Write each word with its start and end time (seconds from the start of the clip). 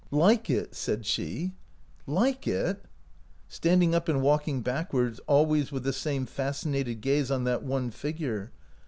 ""Like 0.29 0.49
it!" 0.49 0.73
said 0.73 1.05
she, 1.05 1.53
"like 2.07 2.47
it!" 2.47 2.85
standing 3.47 3.93
up 3.93 4.09
and 4.09 4.19
walking 4.23 4.61
backward, 4.63 5.19
always 5.27 5.71
with 5.71 5.83
the 5.83 5.93
same 5.93 6.25
fascinated 6.25 7.01
gaze 7.01 7.29
on 7.29 7.43
that 7.43 7.61
one 7.61 7.91
figure. 7.91 8.51